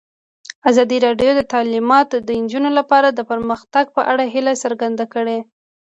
[0.69, 5.39] ازادي راډیو د تعلیمات د نجونو لپاره د پرمختګ په اړه هیله څرګنده کړې.